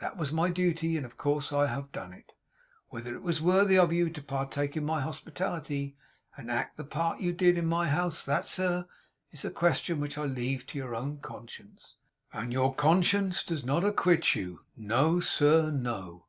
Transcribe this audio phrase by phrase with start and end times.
[0.00, 2.32] That was my duty; and, of course, I have done it.
[2.88, 5.96] Whether it was worthy of you to partake of my hospitality,
[6.36, 8.88] and to act the part you did act in my house, that, sir,
[9.30, 11.94] is a question which I leave to your own conscience.
[12.32, 14.64] And your conscience does not acquit you.
[14.76, 16.26] No, sir, no!